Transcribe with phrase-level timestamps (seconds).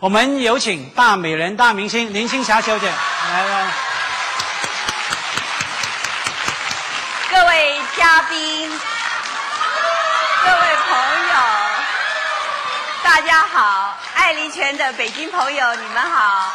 [0.00, 3.66] 我们有请大美人、大明星林青霞小姐来来。
[7.30, 8.70] 各位嘉宾，
[10.42, 11.34] 各位朋友，
[13.02, 13.94] 大家好！
[14.14, 16.50] 爱丽泉的北京朋友，你们好！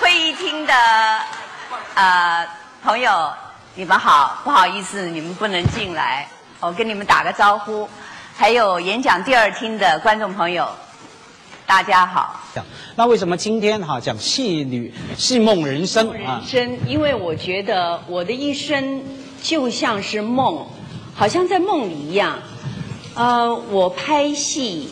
[0.00, 0.74] 会议厅的
[1.94, 2.46] 呃
[2.84, 3.32] 朋友，
[3.74, 4.38] 你们好！
[4.44, 6.28] 不好意思，你们不能进来，
[6.60, 7.90] 我跟你们打个招呼。
[8.38, 10.70] 还有演讲第二厅的观众朋友，
[11.66, 12.40] 大家好。
[12.94, 16.40] 那为什么今天哈讲戏女戏梦人生啊？
[16.40, 19.02] 人生，因为我觉得我的一生
[19.42, 20.64] 就像是梦，
[21.12, 22.38] 好像在梦里一样。
[23.16, 24.90] 呃，我拍戏，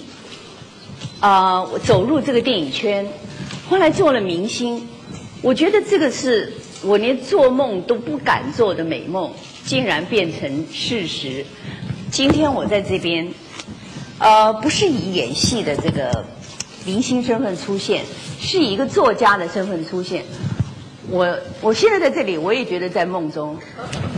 [1.20, 3.06] 啊，我走入这个电影圈，
[3.70, 4.88] 后来做了明星。
[5.42, 6.52] 我觉得这个是
[6.83, 9.30] 我连做梦都不敢做的美梦，
[9.64, 11.47] 竟然变成事实。
[12.11, 13.28] 今天我在这边，
[14.19, 16.25] 呃，不是以演戏的这个
[16.84, 18.05] 明星身份出现，
[18.41, 20.25] 是以一个作家的身份出现。
[21.11, 23.56] 我我现在在这里，我也觉得在梦中。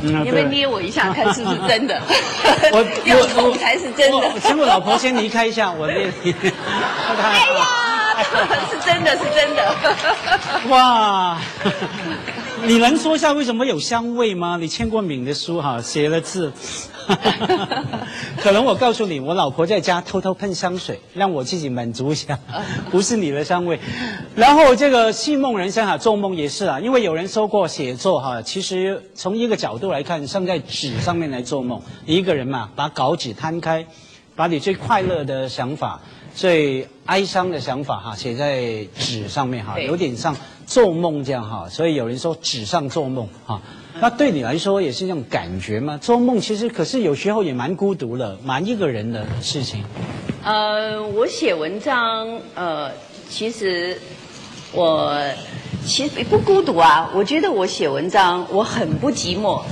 [0.01, 2.01] 你们捏我一下，看是不是真的？
[2.73, 4.33] 我 要痛才是真的。
[4.41, 6.33] 请我老婆先离开一下，我捏你。
[6.43, 7.67] 哎呀，
[8.71, 9.77] 是真的，是真的。
[10.69, 11.39] 哇！
[12.67, 14.57] 你能说一下为什么有香味吗？
[14.61, 16.53] 你签过名的书哈，写了字。
[18.43, 22.39] 可能我告诉你，我老婆在家偷偷喷香水，让我自己满足一下，
[22.91, 23.79] 不是你的香味。
[24.35, 33.87] 然后这个戏梦人生哈，做梦也是啊，因为有人说过写作哈，其实从一个角度来看，像在纸上面来做梦，一个人嘛，把稿纸摊开，
[34.35, 36.01] 把你最快乐的想法、
[36.37, 43.63] 最哀伤的想法哈，写在纸上面哈，有点像做梦这样哈，所以有人说纸上做梦哈。
[43.99, 45.99] 那对你来说也是这种感觉吗？
[45.99, 49.83] 做梦其实可是有时候也蛮孤独的，蛮一个人的事情。
[50.45, 52.93] 呃，我写文章，呃，
[53.31, 53.99] 其实
[54.73, 55.19] 我
[55.87, 57.11] 其实不孤独啊。
[57.15, 59.63] 我觉得我写文章我很不寂寞。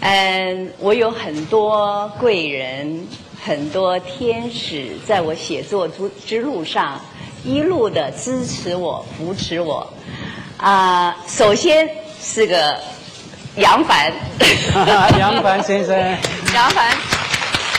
[0.00, 3.06] 嗯，我有很多贵人，
[3.44, 7.00] 很多天使在我写作之之路上
[7.44, 9.92] 一路的支持我、扶持我。
[10.56, 11.88] 啊，首先
[12.22, 12.80] 是个。
[13.56, 14.12] 杨凡，
[15.16, 15.96] 杨凡先生，
[16.52, 16.90] 杨凡，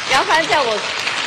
[0.09, 0.77] 杨凡在我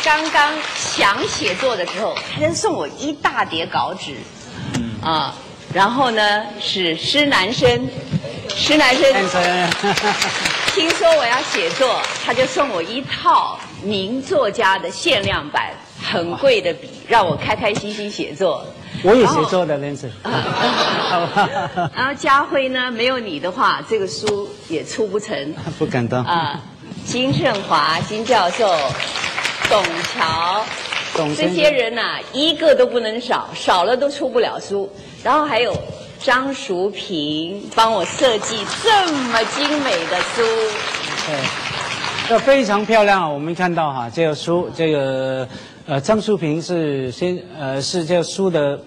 [0.02, 4.14] 刚刚想写作的时候，他就送我一大叠稿纸，
[5.02, 5.34] 啊，
[5.74, 7.86] 然后呢是施南生，
[8.56, 9.12] 施南生，
[10.74, 15.72] 听说我要写作，他就送我一套名作家的限量版，
[16.10, 18.64] 很贵的笔，让我开开心心写作。
[19.02, 20.10] 我也写作的，连子。
[21.94, 22.90] 然后家辉呢？
[22.90, 25.54] 没有你的话，这个书也出不成。
[25.78, 26.24] 不敢当。
[26.24, 26.60] 啊，
[27.04, 28.66] 金盛华、金教授、
[29.68, 29.82] 董
[30.14, 30.64] 桥，
[31.36, 34.90] 这些人呐，一个都不能少，少了都出不了书。
[35.22, 35.76] 然后还有
[36.20, 40.42] 张淑平帮我设计这么精美的书。
[41.26, 41.36] 对，
[42.30, 43.32] 这非常漂亮。
[43.32, 45.48] 我们看到哈，这个书，这个。
[45.86, 48.78] 呃，张淑平是先呃是这个书的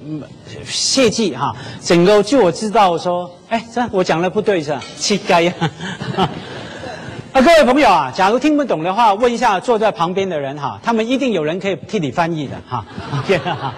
[0.63, 4.79] 谢记哈，整个据我知道说，哎，这我讲的不对是吧？
[4.97, 5.51] 乞丐呀！
[7.33, 12.85] 啊，各位朋友啊，假如听不懂的话，问一下坐在旁边的人哈，他们一定有人可以替你翻译的哈。
[13.17, 13.73] OK 哈。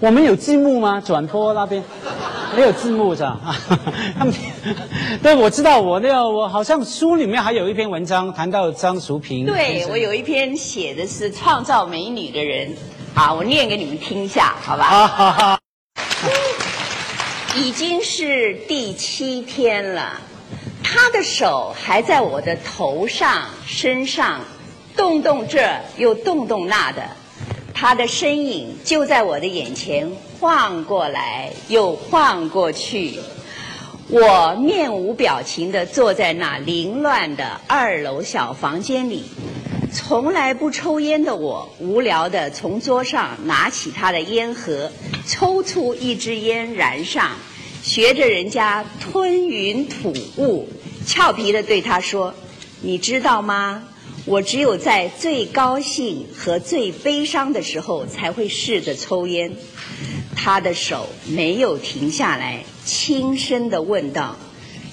[0.00, 1.02] 我们有字幕吗？
[1.04, 1.82] 转播那边
[2.54, 3.40] 没有字幕是吧？
[4.16, 4.32] 他们
[5.22, 9.44] 对，我知道我那个我好像书里面还有一篇文章谈到张淑萍。
[9.44, 12.76] 对我有一篇写的是创造美女的人，
[13.14, 14.84] 啊，我念给你们听一下，好吧？
[15.08, 15.58] 好好。
[17.56, 20.20] 已经是第七天了，
[20.84, 24.42] 他的手还在我的头上、身上，
[24.96, 27.02] 动动这又动动那的。
[27.80, 33.20] 他的身影就在我的眼前晃过来又晃过去，
[34.08, 39.22] 我面无表情地坐在那凌乱的二楼小房间里。
[39.92, 44.90] 从来不抽烟的我，无聊地从桌上拿起他的烟盒，
[45.24, 47.36] 抽出一支烟燃上，
[47.80, 50.68] 学着人家吞云吐雾，
[51.06, 52.34] 俏皮地对他说
[52.82, 53.84] ：“你知道吗？”
[54.24, 59.52] 我只有在最高兴和最悲伤的时候才会试着抽烟。
[60.36, 64.36] 他的手没有停下来，轻声地问道：“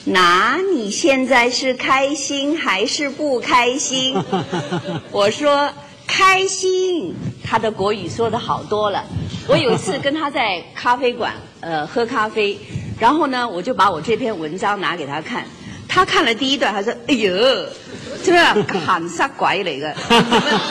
[0.06, 4.16] 那你现在是开心还是不开心？”
[5.12, 5.72] 我说
[6.08, 7.14] ：“开心。”
[7.44, 9.06] 他的国语说的好多了。
[9.48, 12.58] 我有一次跟他在咖啡馆呃喝咖啡，
[13.00, 15.46] 然后呢，我就把我这篇文章拿给他看。
[15.96, 17.34] 他看了第一段，他说：“哎呦。”
[18.22, 18.40] 这个
[18.80, 19.96] 喊杀鬼来个，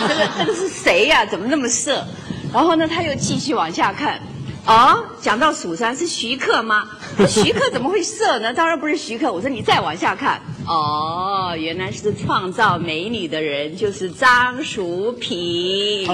[0.08, 1.24] 这个这个是谁呀？
[1.24, 2.04] 怎么那么色？
[2.52, 4.20] 然后呢，他又继续往下看，
[4.66, 6.88] 哦，讲到蜀山是徐克吗？
[7.28, 8.52] 徐克怎么会色呢？
[8.52, 9.32] 当然不是徐克。
[9.32, 16.08] 我说你再往下看，哦，原来是创造美女的人就是张淑平。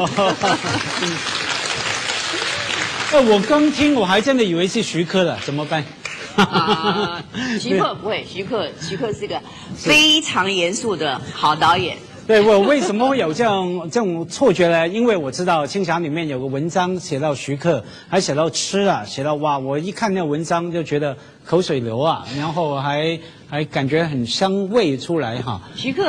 [3.12, 5.82] 哎， 我刚听我还真的以为是徐克了，怎么办？
[6.37, 7.23] 啊，
[7.61, 9.41] 徐克不会，徐克徐克是个
[9.75, 11.97] 非常严肃的好导演。
[12.27, 14.87] 对我为什么会有这样这种错觉呢？
[14.87, 23.19] 因为我知道《青霞》里面有个文章写到徐克，还写到吃啊，写到哇，我一看那文章就觉得口水流啊，然后还
[23.50, 25.61] 还感觉很香味出来哈。
[25.75, 26.05] 徐克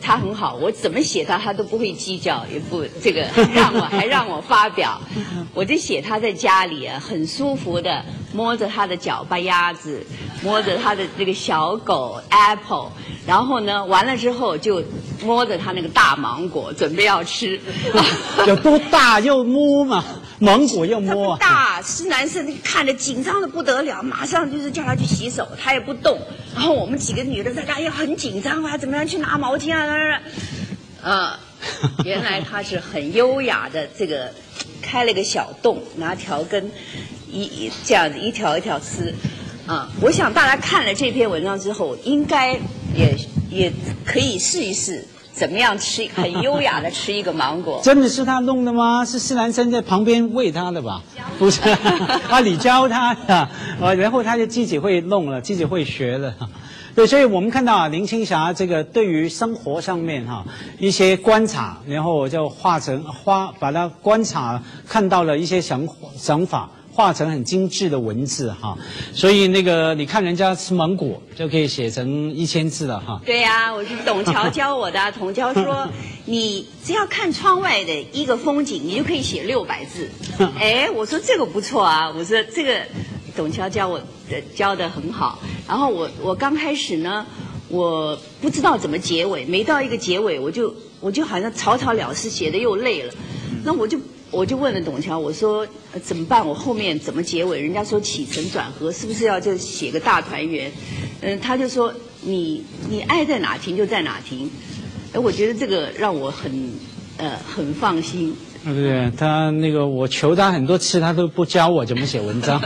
[0.00, 4.98] 他很好，我怎么写他他都不会计较，也不这个让我还让我发表，
[5.52, 10.04] 我就写他在家里啊很舒服的摸着他的脚巴鸭子，
[10.42, 12.90] 摸着他的那个小狗 Apple，
[13.26, 14.82] 然后呢完了之后就
[15.22, 17.60] 摸着他那个大芒果准备要吃。
[18.46, 20.04] 有多大又摸嘛，
[20.38, 21.38] 芒果又摸啊。
[21.40, 26.20] 大是男生看着紧张的不得了，马上就是叫他去洗手，他也不动。
[26.54, 30.20] 然后我们几个女的在家也很紧张啊，怎么样去拿毛巾啊？
[31.02, 31.38] 啊，
[32.04, 34.32] 原来他是很优雅的，这个
[34.80, 36.70] 开了个小洞，拿条根
[37.30, 39.14] 一一这样子一条一条吃。
[39.66, 42.54] 啊，我想大家看了这篇文章之后，应该
[42.94, 43.14] 也
[43.50, 43.72] 也
[44.04, 45.04] 可以试一试。
[45.30, 47.80] 怎么样吃很优雅的吃一个芒果？
[47.84, 49.04] 真的是他弄的吗？
[49.04, 51.00] 是施兰生在旁边喂他的吧？
[51.38, 51.60] 不是，
[52.28, 53.34] 啊，你教他的，
[53.80, 56.34] 啊，然后他就自己会弄了，自己会学了。
[56.98, 60.44] 对，所以我们看到啊，林青霞这个对于生活上面哈
[60.80, 65.86] 一些观察，然后我就画成画，把它观察看到了一些想
[66.16, 66.70] 想法。
[66.90, 68.76] 画成很精致的文字哈，
[69.14, 73.20] 所以那个你看人家吃芒果就可以写成一千字了哈。
[73.24, 75.12] 对呀，我是董桥 教我的。
[75.12, 75.88] 董桥说，
[76.26, 80.10] 你只要看窗外的一个风景，你就可以写六百字。
[80.58, 82.80] 哎，我说这个不错啊，我说这个
[83.38, 83.98] 董桥教我
[84.28, 85.38] 的教的很好。
[85.68, 87.24] 然后我我刚开始呢，
[87.68, 93.14] 我不知道怎么结尾，没到一个结尾，我就我就好像草草了事，写的又累了，
[93.64, 93.98] 那我就。
[94.30, 95.66] 我就问了董桥，我说
[96.02, 96.46] 怎么办？
[96.46, 97.62] 我后面怎么结尾？
[97.62, 100.70] 人家说起承转合，是不是要就写个大团圆？
[101.22, 104.50] 嗯，他就说你你爱在哪停就在哪停。
[105.14, 106.74] 哎，我觉得这个让我很
[107.16, 108.36] 呃很放心。
[108.64, 109.10] 对不对？
[109.16, 112.60] 他那个我求他很多次，他都不教我怎么写文章。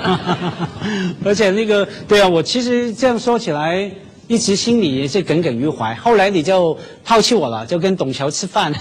[1.25, 3.91] 而且那个对啊，我其实这样说起来。
[4.29, 8.73] 一直心里也是耿耿于怀，后来你就抛弃我了，就跟董桥吃饭，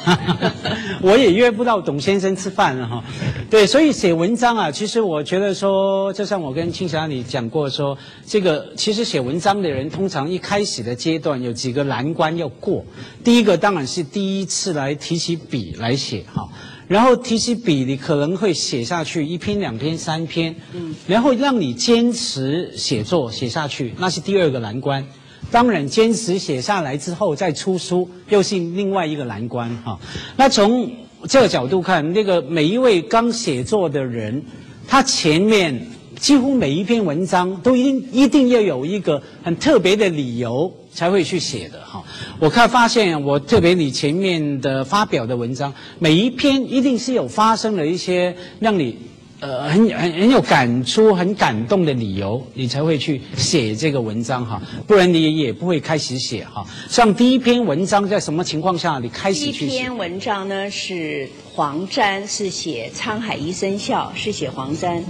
[1.02, 3.04] 我也约不到董先生吃饭了哈。
[3.50, 12.86] 对，所以写文章啊，其实我觉得说，就像我跟青霞你讲过说，这个其实写文章的人通常一开始的阶段有几个难关要过。
[13.22, 16.48] 第一个当然是第一次来提起笔来写哈，
[16.92, 25.08] 然后提起笔你可能会写下去一篇、两篇、三篇，嗯，然后让你坚持写作写下去，那是第二个难关。
[25.50, 29.98] 当然，坚持写下来之后再出书，又是另外一个难关哈。
[30.36, 30.92] 那从
[31.30, 34.44] 这个角度看，那个每一位刚写作的人，
[34.86, 35.88] 他前面
[36.22, 42.04] 几乎每一篇文章都一定一定要有一个很特别的理由才会去写的哈。
[42.40, 48.98] 我看发现，我特别你前面的发表的文章，每一篇一定是有发生了一些让你。
[49.42, 56.64] 呃，很很很有感触、很感动的理由，你才会去写这个文章哈，不然你也不会开始写哈。
[56.88, 59.60] 像第一篇文章在什么情况下你开始去写？
[59.66, 65.04] 第一篇文章呢是黄沾，是写《沧海一声笑》，是写黄沾。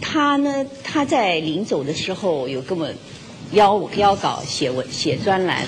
[0.00, 2.88] 他呢，他在临走的时候有跟我
[3.52, 5.62] 邀邀稿写文写专栏，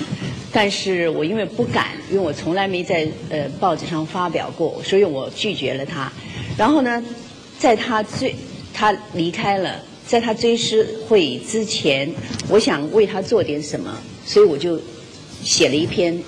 [0.51, 6.11] 但是我因为不敢，因为我从来没在呃报纸上发表过，所以我拒绝了他。
[6.57, 7.03] 然后呢？
[7.59, 8.35] 在他追
[8.73, 12.07] 他离开了，在他追思会之前，
[12.47, 13.91] 我想为他做点什么，
[14.25, 14.79] 所以我就
[15.43, 16.21] 写了一篇，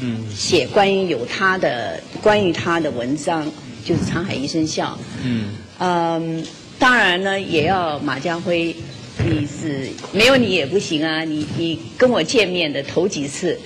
[0.00, 3.48] 嗯，写关于有他的关于他的文章，
[3.84, 4.98] 就是《沧海一声笑》。
[5.22, 6.44] 嗯，嗯，
[6.80, 8.74] 当然呢，也要马家辉，
[9.24, 11.22] 你是没有你也不行啊！
[11.22, 13.56] 你你跟我见面的头几次，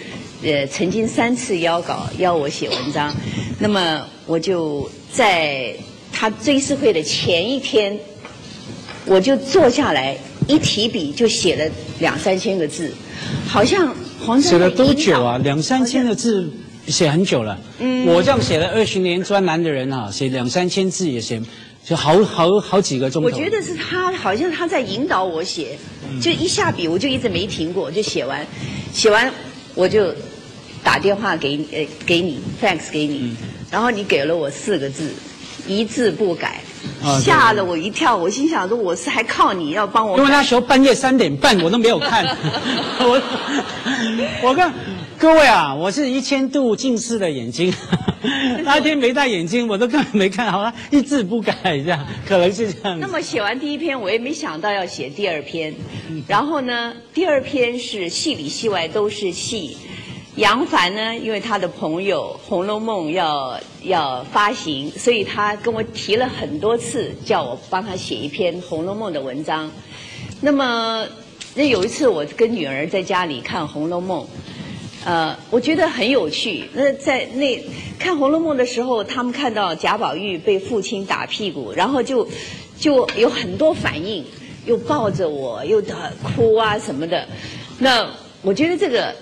[0.43, 3.15] 呃，曾经三次邀稿邀我写文章，
[3.59, 5.75] 那么我就在。
[6.19, 7.95] 他追思会的前一天，
[9.05, 10.17] 我就坐下来
[10.49, 12.91] 一提笔就写了两三千个字，
[13.47, 13.95] 好像
[14.25, 15.37] 黄写了多久啊？
[15.45, 16.51] 两三千个字
[16.89, 17.61] 写很久了。
[17.81, 21.39] 嗯，我这样写了二十年专栏的人啊，写两三千字也写
[21.85, 23.29] 就好好好几个钟头。
[23.29, 25.77] 我觉得是他好像他在引导我写，
[26.19, 28.47] 就一下笔我就一直没停过，就写完，
[28.91, 29.31] 写完
[29.75, 30.15] 我就
[30.83, 33.37] 打电话给你，呃，给你 fax 给你，
[33.71, 35.11] 然后你给了我四个字。
[35.69, 36.61] 一字不改，
[37.03, 38.17] 啊吓了我一跳。
[38.17, 42.25] 我心想说，我是还靠你要帮我因为那时候半夜三点半我都没有看，
[43.01, 43.23] 我
[44.43, 44.73] 我看
[45.19, 47.73] 各位啊，我是一千度近视的眼睛，
[48.65, 52.99] 那天没戴眼镜，我都根本没看好，了一字不改这样，可能是这样。
[53.01, 55.75] 那么写完第一篇，我也没想到要写第二篇。
[56.29, 59.77] 然后呢，第二篇是戏里戏外都是戏。
[60.37, 69.71] 杨凡呢，因为他的朋友《红楼梦要》要发行，所以他跟我提了很多次，叫我帮他写一篇《红楼梦》的文章。
[70.43, 71.07] 那么，
[71.55, 74.25] 那有一次我跟女儿在家里看《红楼梦》，
[75.07, 76.69] 呃，我觉得很有趣。
[76.75, 77.59] 那在那
[77.99, 82.29] 看《红楼梦》的时候，他们看到贾宝玉被父亲打屁股，然后就
[82.79, 84.23] 就有很多反应，
[84.67, 87.27] 又抱着我，又的哭啊什么的。
[87.79, 88.07] 那
[88.43, 89.17] 我觉得这个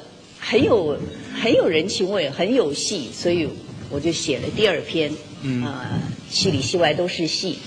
[0.47, 0.99] 很有
[1.43, 3.49] 很有人情味，很有戏，所以
[3.91, 5.11] 我就写了第二篇，
[5.43, 7.59] 嗯呃，戏里戏外都是戏。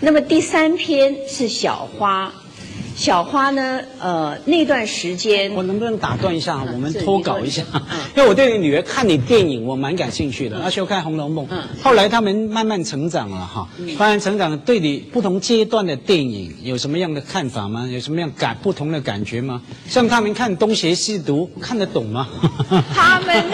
[0.00, 2.32] 那么第三篇是小花，
[2.96, 6.62] 小花呢，呃，那段时间我能不能打断一下？
[6.66, 7.80] 嗯我们是脱稿一下嗯，
[8.16, 17.86] 因为我对你女儿看你电影我蛮感兴趣的，那时候看《红楼梦嗯》，后来他们慢慢成长了哈，慢慢成长，对你不同阶段的电影有什么样的看法吗？
[17.88, 19.60] 有什么样感不同的感觉吗？
[19.88, 22.28] 像他们看东邪西毒看得懂吗？
[22.94, 23.44] 他们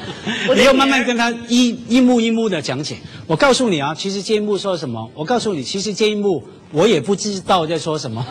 [0.54, 2.96] 你要慢慢跟他一一幕一幕的讲解。
[3.26, 5.10] 我告诉你啊，其实这一幕说什么？
[5.14, 6.42] 我告诉你，其实这一幕
[6.72, 8.24] 我也不知道在说什么。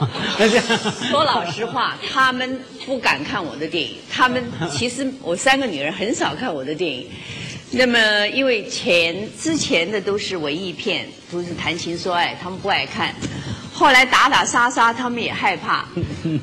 [1.09, 3.97] 说老实话，他们不敢看我的电影。
[4.09, 7.07] 他们其实我三个女儿很少看我的电影。
[7.71, 13.13] 那么，因为前之前的都是文艺片，都是谈情说爱，他们不爱看。
[13.73, 15.85] 后来打打杀杀，他们也害怕。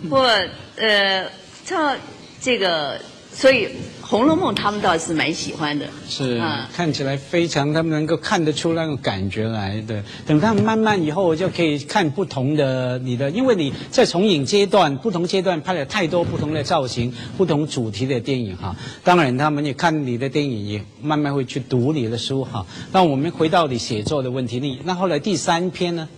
[0.09, 0.31] 或
[0.77, 1.27] 呃，
[1.65, 1.97] 这
[2.41, 3.01] 这个，
[3.33, 3.67] 所以
[4.09, 5.87] 《红楼梦》他们倒是蛮喜欢的。
[6.09, 10.05] 是嗯看起来非常，他们能够看得出那种感觉来的。
[10.25, 18.77] 等他们慢慢以后就可以看不同的你的，因为你在重影阶段、不同阶段拍了太多不同的造型、不同主题的电影哈。
[19.03, 22.65] 当然，他们也看你的电影，也慢慢会去读你的书哈。
[22.93, 26.09] 那我们回到你写作的问题，你那后来第三篇呢？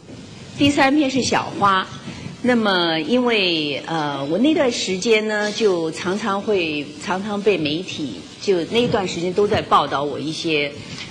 [0.59, 1.87] 第三篇是小花，
[2.42, 10.71] 那么因为呃，我那段时间呢，就常常会常常被媒体就那段时间都在报道我一些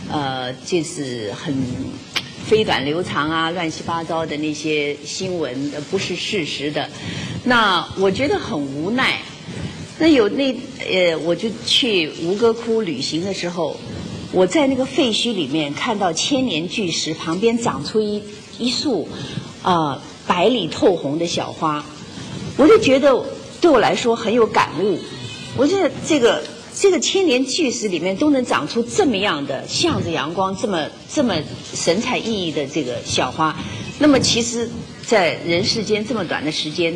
[0.09, 1.53] 呃，就是很
[2.45, 6.89] 飞短流长啊、乱七八糟的那些新闻，呃不是事实的。
[7.43, 9.19] 那我觉得很无奈。
[9.99, 10.55] 那有那
[10.89, 13.75] 呃，我就去吴哥窟旅行的时候，
[14.31, 18.23] 我在那个废墟里面看到千年巨石旁边长出一
[18.57, 19.09] 一束
[19.63, 21.83] 呃白里透红的小花，
[22.57, 23.23] 我就觉得
[23.61, 24.99] 对我来说很有感悟。
[25.55, 26.43] 我觉得这个
[26.75, 31.33] 这个千年巨石里面都能长出这么样的向着阳光、这么这么
[31.73, 33.55] 神采奕奕的这个小花，
[33.97, 34.69] 那么其实，
[35.03, 36.95] 在人世间这么短的时间，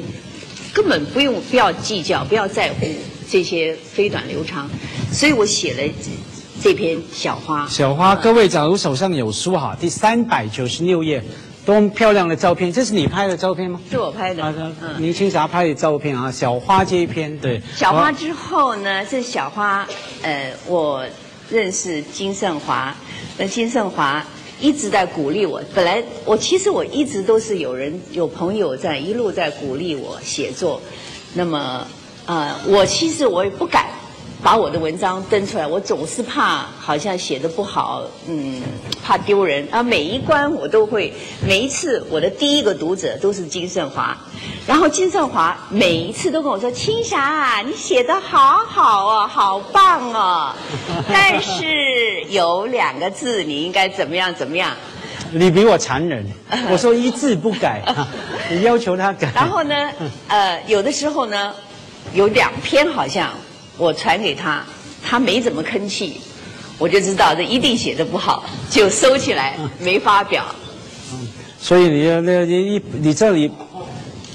[0.74, 2.86] 根本不用不要计较，不要在乎
[3.28, 4.70] 这些飞短流长，
[5.12, 6.12] 所以我写了这
[6.62, 7.68] 这篇小花。
[7.68, 11.24] 小花，各位假如手上有书哈，第三百九十六页，
[11.66, 12.74] 多么漂亮的照片！
[12.74, 13.80] 这是你拍的照片吗？
[13.90, 15.02] 是我拍的，啊，嗯。
[15.02, 19.88] 林青霞拍的照片啊，小花这一篇，对，小花之后呢，这小花，
[20.24, 21.06] 呃，我
[21.50, 22.96] 认识金盛华，
[23.38, 24.26] 那金盛华
[24.60, 25.62] 一直在鼓励我。
[25.76, 30.82] 本来我其实我一直都是有人有朋友在一路在鼓励我写作，
[31.36, 31.86] 那么
[32.26, 33.86] 呃，我其实我也不敢
[34.44, 38.62] 把我的文章登出来，我总是怕好像写的不好，嗯，
[39.04, 39.84] 怕丢人啊。
[39.84, 41.14] 每一关我都会，
[41.48, 44.18] 每一次我的第一个读者都是金圣华，
[44.66, 50.56] 然后金圣华每一次都跟我说：“青霞啊，你写的好好哦，好棒哦，
[51.08, 54.72] 但是有两个字你应该怎么样怎么样。”
[55.34, 56.26] 你比我残忍，
[56.70, 57.82] 我说一字不改，
[58.50, 59.32] 你要求他改。
[59.36, 59.76] 然后呢，
[60.28, 61.54] 呃，有的时候呢，
[62.14, 63.30] 有两篇好像
[63.82, 64.64] 我传给他，
[65.04, 66.22] 他没怎么吭气，
[66.78, 70.46] 我就知道这一定写的不好，就收起来没发表。
[71.60, 73.52] 所以你的那你一你这里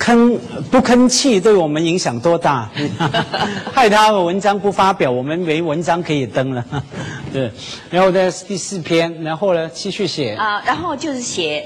[0.00, 0.36] 吭
[0.68, 2.68] 不吭气，对我们影响多大？
[3.72, 6.64] 害他的文章不发表，我们没文章可以登了。
[7.32, 7.50] 对，
[7.88, 10.34] 然后呢第四篇，然后呢继续写。
[10.34, 11.64] 啊、然后就是写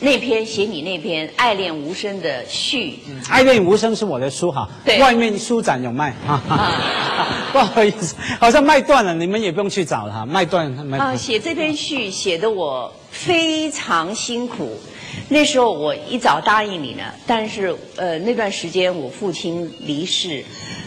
[0.00, 2.98] 那篇写你那篇《爱恋无声》的序。
[3.28, 7.46] 爱恋无声是我的书哈，对外面书展有卖哈啊。
[7.52, 11.18] 不好意思，好像卖断了，你们也不用去找了哈，卖断卖啊，断。
[11.18, 14.80] 写这篇序写的我非常辛苦。
[15.28, 20.44] 那时候我一早答应你呢，但是呃那段时间我父亲离世，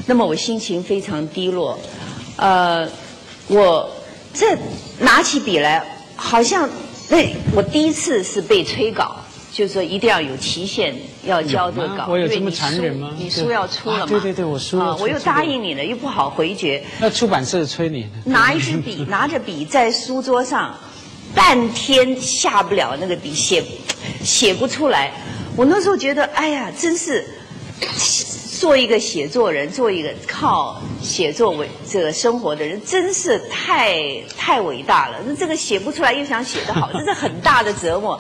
[0.08, 1.78] 那么我心情非常低落。
[2.38, 2.90] 呃，
[3.48, 3.92] 我
[4.34, 4.58] 这
[5.00, 6.68] 拿起笔来，好像
[7.10, 7.18] 那
[7.56, 9.18] 我第一次是被催稿，
[9.52, 10.96] 就是说一定要有期限
[11.26, 13.12] 要交这个稿，我有这么残忍吗？
[13.18, 14.04] 你书要出了嘛？
[14.04, 20.76] 啊对对对我书要啊我又答应你了，又不好回绝，那出版社催你，拿一支笔，拿着笔在书桌上，
[21.36, 23.64] 半天下不了那个笔，写
[24.24, 25.12] 写不出来。
[25.56, 27.24] 我那时候觉得，哎呀，真是
[28.64, 34.00] 做一个写作人，做一个靠写作为这个生活的人，真是太
[34.38, 35.18] 太伟大了。
[35.28, 38.18] 那这个写不出来，又想写得好， 这是很大的折磨。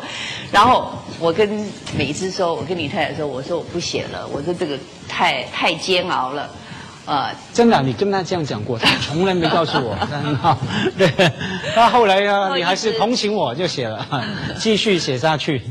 [0.52, 1.66] 然后我跟
[1.98, 6.50] 美芝说，我跟李太太说，我说我不写了，我说这个太太煎熬了，
[7.06, 9.98] 呃，真的，你跟他这样讲过，他 从来没告诉我。
[10.98, 11.10] 对，
[11.74, 14.06] 那后来啊，哦你还是同情我就写了，
[14.60, 15.62] 继续写下去。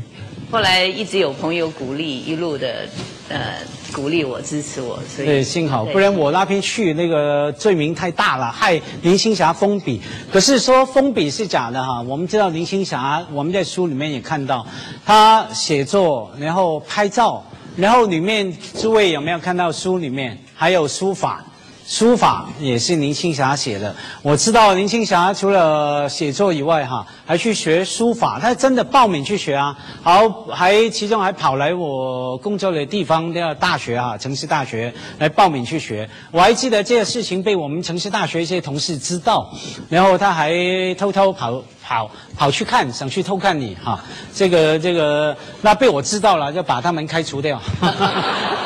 [0.49, 2.87] 后来一直有朋友鼓励，一路的
[3.33, 3.57] 呃
[3.91, 9.99] 鼓励我、支持我，所以对，幸好，不然我那边去那个罪名太大了，害林青霞封笔。
[10.31, 14.65] 可是说封笔是假的哈，我们知道林青霞，我们在书里面也看到，
[15.05, 17.43] 她写作，然后拍照，
[17.75, 21.43] 然后里面诸位有没有看到书里面还有书法？
[21.85, 23.95] 书法也是林青霞写的。
[24.21, 28.39] 我知道林青霞除了写作以外，哈，还去学书法。
[28.39, 36.09] 她真的报名去学啊，好，还其中还跑来我工作的地方的大学啊，城市大学来报名去学。
[36.31, 39.51] 我还记得这个事情被我们城市大学一些同事知道，
[39.89, 40.53] 然后他还
[40.95, 43.99] 偷偷跑跑跑去看，想去偷看你哈。
[44.33, 47.61] 这个这个，那被我知道了，就把他们开除掉。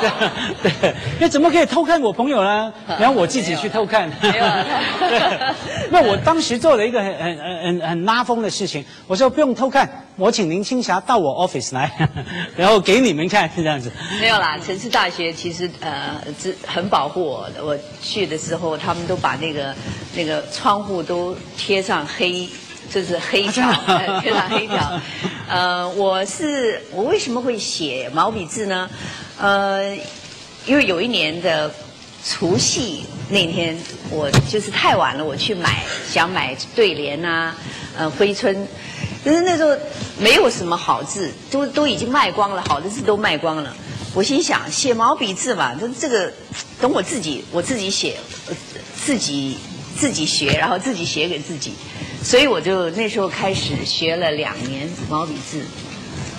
[0.62, 2.72] 对对，那怎么可以偷看我朋友呢？
[3.00, 4.08] 然后我自己去偷看。
[4.22, 4.46] 没有
[5.90, 11.92] 那我当时做了一个很很很很很拉风的事情，我说不用偷看，我请林青霞到我 office 来，
[12.56, 13.92] 然后给你们看这样子。
[14.22, 17.66] 没有啦，城市大学其实呃，只很保护我的。
[17.66, 19.74] 我去的时候，他们都把那个
[20.16, 22.48] 那个窗户都贴上黑，
[22.94, 25.02] 就是黑条，啊真的呃贴上黑条。
[25.50, 28.90] 呃，我是我为什么会写毛笔字呢？
[29.40, 29.96] 呃，
[30.66, 31.72] 因为有一年的
[32.26, 33.78] 除夕那天，
[34.10, 37.56] 我就是太晚了，我去买想买对联啊，
[37.98, 38.68] 呃，挥春。
[39.24, 39.76] 但是那时候
[40.20, 43.76] 没有什么好字，都都已经卖光了，好的字都卖光了。
[44.14, 46.32] 我心想，写毛笔字嘛，这这个
[46.82, 48.56] 等我自己我自己写，呃
[49.06, 49.58] 自己
[49.98, 51.74] 自己学，然后自己写给自己。
[52.28, 55.62] 所以我就那时候开始学了两年毛笔字。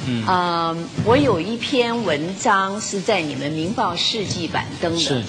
[0.07, 4.98] 嗯，我有一篇文章是在你们《明报》世纪版登的。
[4.98, 5.22] 是。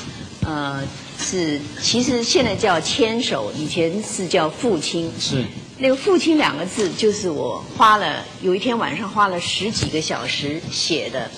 [0.45, 0.83] 呃，
[1.17, 5.09] 是其实现在叫牵手，以前是叫父亲。
[5.17, 5.45] 是。
[5.77, 11.31] 那个“父亲”两个字，就是我花了有一天晚上花了十几个小时写的，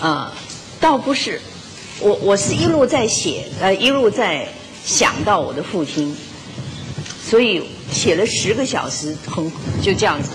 [0.00, 0.32] 呃，
[0.80, 1.40] 倒不是，
[2.00, 4.48] 我我是一路在写，呃，一路在
[4.84, 6.16] 想到我的父亲，
[7.22, 9.50] 所以写了十个小时，很
[9.82, 10.30] 就这样子。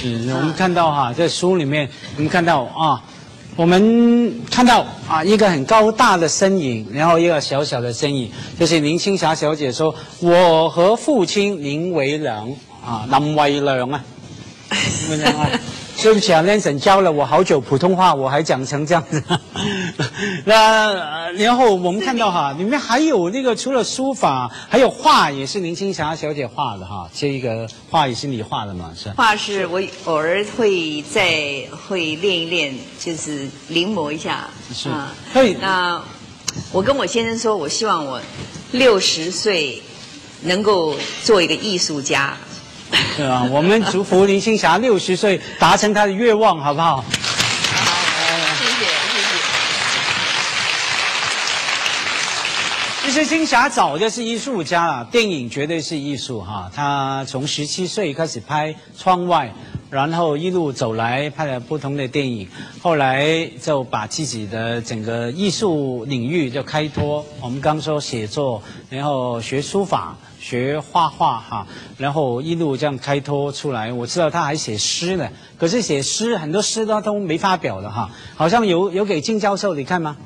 [0.00, 3.02] 是，我们看到哈，在书里面我们看到啊，
[3.56, 12.50] 我们看到啊一个很高大的身影，然后一个小小的身影，就是林青霞小姐说：“我和父亲林维良
[12.84, 14.04] 啊， 林维良啊，
[15.08, 15.50] 林维良啊。”
[16.00, 19.22] 对不起啊，Lenson 教了我好久普通话，我还讲成这样子。
[20.46, 27.10] 那呃然后我们看到哈，里面还有那个除了书法，还有画，也是林青霞小姐画的哈。
[27.12, 28.92] 这一个画也是你画的嘛？
[28.96, 29.10] 是。
[29.10, 34.48] 画是我偶尔会再会练一练，就是临摹一下。
[34.72, 36.00] 是啊所以那
[36.72, 38.20] 我跟我先生说，我希望我
[38.70, 39.82] 六十岁
[40.42, 42.36] 能够做一个艺术家。
[43.16, 47.04] 对啊，我们祝福林青霞六十岁达成她的愿望，好不好？
[48.58, 49.38] 谢谢谢谢。
[53.04, 56.70] 其实青霞早就是艺术家了，电影绝对是艺术哈。
[56.72, 59.48] 她从十七岁开始拍《窗外》，
[59.90, 62.46] 然后一路走来拍了不同的电影，
[62.80, 67.26] 后来就把自己的整个艺术领域就开拓。
[67.40, 70.16] 我们刚说写作，然后学书法。
[70.40, 73.92] 学画画哈，然后一路这样开拓出来。
[73.92, 75.28] 我知道他还写诗呢，
[75.58, 80.16] 可是写诗很多诗他都没发表的哈，好像有有给金教授你看吗？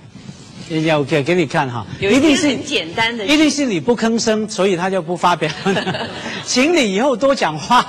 [0.81, 5.51] 有给给你看哈，有一些很简单的，一定是你不吭声，所以他就不发表。
[6.45, 7.85] 请你以后多讲话？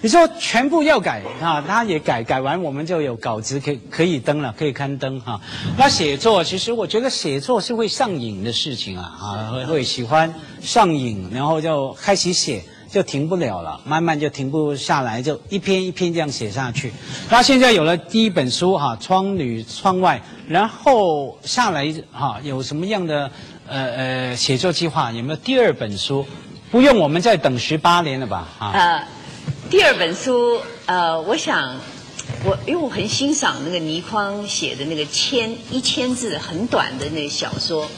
[0.00, 5.40] 你说全部要改啊，他也改，改完我们就有稿子可以可以登了，可以刊登哈。
[5.76, 12.62] 那写作其实我觉得写作是会上瘾的事情啊，啊会会喜欢上瘾，然后就开始写。
[12.92, 16.92] 就停不了了，慢慢就停不下来，就一篇一篇这样写下去。
[17.30, 23.30] 那现在有了第一本书哈，《窗里窗外》，然后下来哈，有什么样的
[23.66, 25.10] 呃呃写作计划？
[25.10, 26.26] 有没有第二本书？
[26.70, 28.46] 不用我们再等十八年了吧？
[28.58, 29.06] 啊，呃，
[29.70, 31.80] 第二本书呃，我想，
[32.44, 37.88] 我因为我很欣赏那个倪匡写的那个千一千字很短的那个小说。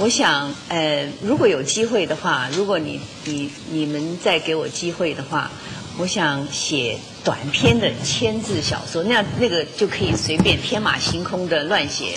[0.00, 5.50] 我想，呃，如果有机会的话，如果你你你们再给我机会的话，
[5.98, 12.14] 我想写短篇的千字小说，那样那个就可以随便天马行空的乱写，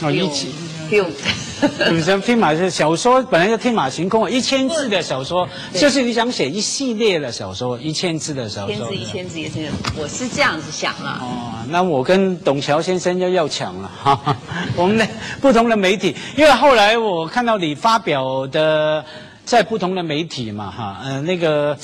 [0.00, 0.48] 哦，一起。
[0.88, 1.10] 不用。
[1.90, 8.76] 你想天马是小说，本来就天马行空，一千字的小说，就是你想写一系列的小说，一千字的小说。
[8.76, 11.18] 千字一千字一千字，我是这样子想啊。
[11.20, 14.36] 哦，那我跟董桥先生要要抢了哈哈。
[14.76, 15.06] 我们的
[15.40, 19.04] 不同的媒体，因为后来我看到你发表的
[19.44, 21.76] 在不同的媒体嘛哈，呃，那个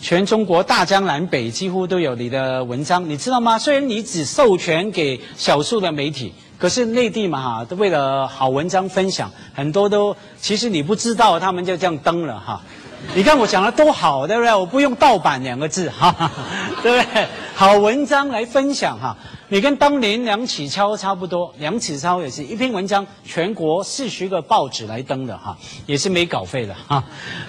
[0.00, 3.58] 全中国大江南北几乎都有你的文章，你知道吗？
[3.58, 6.32] 虽然你只授权给少数的媒体。
[6.58, 12.62] 可是内地嘛哈，都为了好文章分享，很多都其实你不知道，他们就这样登了哈。
[13.14, 14.54] 你看我讲的多好，对不对？
[14.54, 16.30] 我不用盗版两个字，哈哈，
[16.82, 17.28] 对不对？
[17.58, 19.16] 好文章来分享哈。
[19.48, 27.02] 你跟当年梁启超差不多，梁启超也是一篇文章，全国四十个报纸来登的哈，也是没稿费的哈。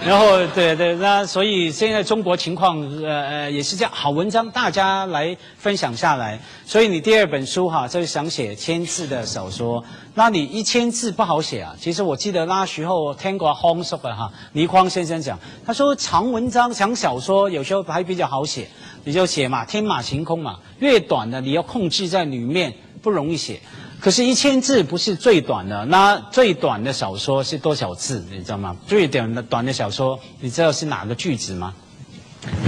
[0.06, 6.40] 然后对对，那所以现在中国情况呃呃也是这样，好文章大家来分享下来。
[6.66, 9.84] 所以你第二本书哈，就是想写千字的小说，
[10.18, 11.76] 那你一千字不好写啊。
[11.80, 18.68] 其实我记得那时候听过康叔的哈，倪匡先生讲，他说长文章、长小说有时候还比较好写。
[19.04, 23.62] 你就写嘛，天马行空嘛，越短的你要控制在里面不容易写。
[24.00, 28.26] 可是，一千字不是最短的，那最短的小说是多少字？
[28.32, 28.76] 你知道吗？
[28.88, 31.76] 最短的短的小说，你知道是哪个句子吗？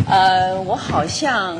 [0.08, 1.58] 呃，我好像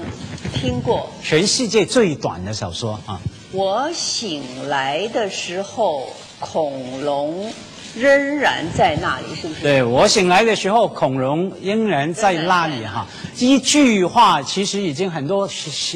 [0.54, 1.10] 听过。
[1.24, 3.20] 全世界最短的小说啊！
[3.52, 6.08] 我醒来的时候，
[6.40, 7.52] 恐龙
[7.96, 9.64] 仍然在那里，是不是？
[9.64, 13.08] 对我醒来的时候，恐龙仍然在那里哈。
[13.40, 15.50] 一句话其实已经很多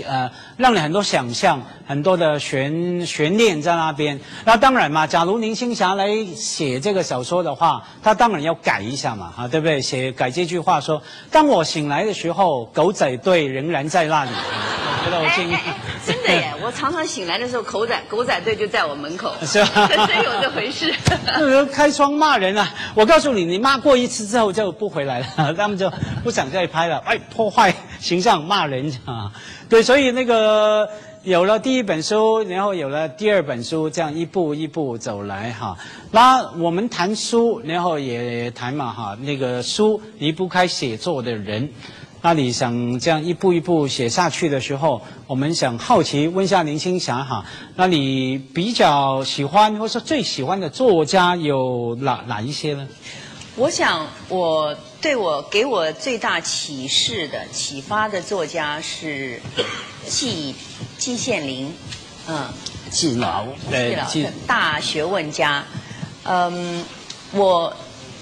[0.07, 4.19] 呃，让你很多想象，很多的悬悬念在那边。
[4.45, 9.79] 那当然嘛，假如林青霞来写这个小说的话，她当然要改一下嘛，哈，对不对？
[9.79, 14.31] 写改这句话说：“当我醒来的时候，狗仔队仍然在那里。”
[15.05, 15.55] 我觉得我建议。
[16.05, 16.52] 真的耶！
[16.63, 19.85] 我常常醒来的时候，狗仔狗仔队就在我门口， 是吧？
[20.07, 20.93] 真有这回事。
[21.73, 22.73] 开窗骂人啊！
[22.95, 25.91] 我告诉你，你骂过一次之后就不回来了，他们就
[26.23, 26.99] 不想再拍了。
[26.99, 29.33] 哎，破坏形象，骂人啊！
[29.67, 30.87] 对，所以那个
[31.23, 35.77] 有了第一本书，然后有了第二本书，这样一步一步走来哈。
[36.11, 41.69] 那我们谈书，然后也谈嘛哈，那个书离不开写作的人。
[42.25, 52.87] 那你想这样一步一步写下去的时候，我们想好奇问一下林青霞哈，那你比较喜欢或者说最喜欢的作家有哪哪一些呢？
[53.57, 59.41] 我想，我对我给我最大启示的启发的作家是
[60.07, 60.55] 季
[60.97, 61.73] 季羡林，
[62.29, 62.47] 嗯，
[62.89, 65.65] 季老，对季老大学问家，
[66.23, 66.85] 嗯，
[67.33, 67.75] 我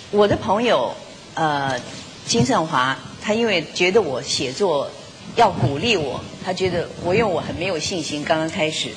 [0.09, 0.95] 我的朋友
[1.35, 1.79] 呃
[2.25, 2.97] 金盛华。
[3.21, 4.89] 他因为觉得我写作
[5.35, 8.89] 要鼓励我，他觉得我因为我很没有信心，刚刚开始，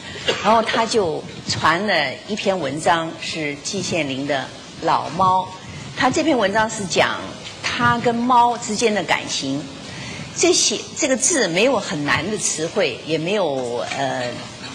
[0.43, 4.41] 然后他就传了一篇文章，是季羡林的
[4.87, 5.43] 《老猫》。
[5.97, 7.21] 他这篇文章是讲
[7.63, 9.63] 他跟猫之间的感情。
[10.37, 14.25] 这写这个字没有很难的词汇，也没有呃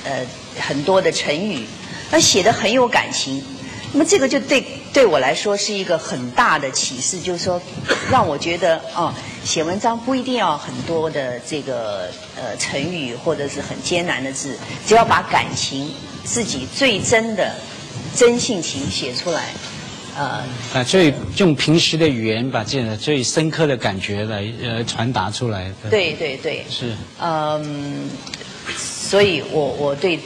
[0.06, 0.26] 呃
[0.58, 1.66] 很多的成语，
[2.10, 3.44] 他写的很有感情。
[3.92, 7.62] 那么这个就对对我来说是一个很大的启示，就是说
[8.12, 9.13] 让我觉得哦。
[9.41, 15.89] 写文章不一定要很多的这个呃成语或者是很艰难的字，只要把感情
[16.25, 17.56] 自己最真的
[18.13, 19.45] 真性情写出来，
[20.17, 25.71] 呃，啊，最用平时的语言把这个最深刻的感觉来呃传达出来。
[25.89, 26.93] 对对对，是。
[27.21, 28.10] 嗯，
[28.78, 30.19] 所以我我对。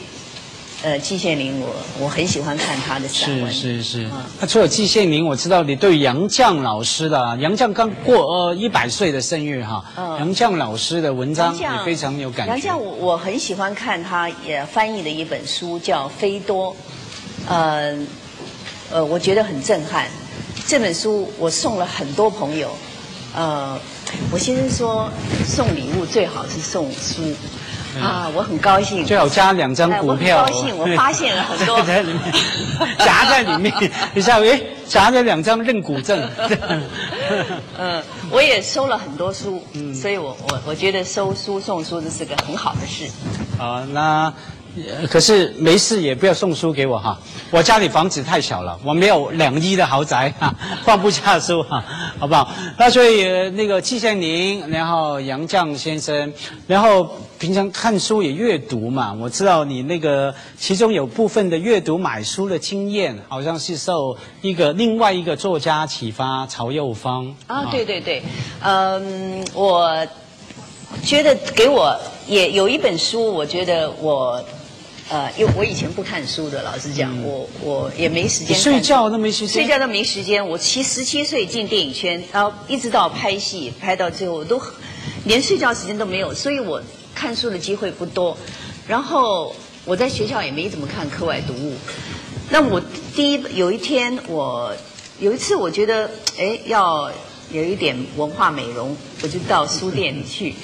[0.84, 3.50] 呃，季羡林，我我很喜欢看他的散文。
[3.50, 4.10] 是是是。
[4.42, 9.82] 那除了季羡林，我知道你对杨绛老师的杨绛刚过呃一百岁的生日哈，
[10.20, 12.68] 杨绛老师的文章也非常有感觉。
[12.68, 16.72] 杨绛，我我很喜欢看他也翻译的一本书叫《飞多》，
[17.48, 17.98] 呃
[18.92, 20.06] 呃，我觉得很震撼。
[20.68, 22.70] 这本书我送了很多朋友，
[23.34, 23.80] 呃，
[24.32, 25.10] 我先生说
[25.46, 27.22] 送礼物最好是送书。
[28.02, 29.06] 啊，我很高兴。
[29.06, 30.42] 最好加两张股票。
[30.42, 32.34] 我高兴，我发现了很多 在里面，
[33.00, 33.74] 夹在里面。
[34.16, 36.20] 你下，哎，夹着两张认股证。
[37.78, 38.02] 嗯，
[38.32, 43.10] 我也收了很多书，嗯所以我我我觉得收书送书这是个很好的事。
[43.58, 44.34] 好，那呃
[45.10, 47.20] 可是没事也不要送书给我哈，
[47.52, 51.84] 我家里房子太小了，我没有两亿的豪宅哈，放不下书哈，
[52.18, 52.52] 好不好？
[52.78, 56.34] 那所以呃那个季羡林，然后杨绛先生，
[56.66, 57.08] 然后
[57.38, 68.24] 平常看书也阅读嘛，我知道你那个其中有部分的阅读买书的经验，好像是受一个另外一个作家启发，曹幼芳啊，对对对，
[68.62, 70.08] 嗯，我
[71.04, 74.44] 觉得给我也有一本书，我觉得我。
[75.10, 78.58] 呃，因为我以前不看书的，老实讲，我我也没时间。
[78.58, 79.62] 睡觉都没时间。
[79.62, 80.48] 睡觉都没时间。
[80.48, 84.60] 我七十七岁进电影圈，然后一直到拍戏，拍到最后我都
[85.26, 86.82] 连睡觉时间都没有，所以我
[87.14, 88.36] 看书的机会不多。
[88.88, 91.76] 然后我在学校也没怎么看课外读物。
[92.50, 92.82] 那我
[93.14, 94.74] 第一有一天，我
[95.20, 97.12] 有一次我觉得，哎，要
[97.52, 100.56] 有一点文化美容，我就到书店里去。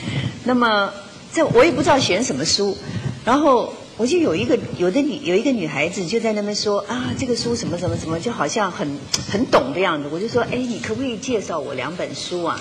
[0.45, 0.91] 那么
[1.33, 2.77] 这我也不知道选什么书，
[3.25, 3.73] 然后。
[3.99, 8.97] 我就有一个有的女有一个女孩子就在那边说啊，这个书什么什么什么，就好像很
[9.29, 10.07] 很懂的样子。
[10.09, 12.57] 我就说，哎，你可不可以介绍我两本书啊？